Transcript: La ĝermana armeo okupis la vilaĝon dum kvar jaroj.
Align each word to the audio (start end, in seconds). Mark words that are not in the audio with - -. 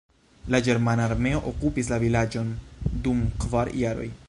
La 0.53 0.61
ĝermana 0.67 1.03
armeo 1.09 1.41
okupis 1.51 1.93
la 1.93 2.01
vilaĝon 2.05 2.51
dum 3.09 3.23
kvar 3.45 3.75
jaroj. 3.83 4.13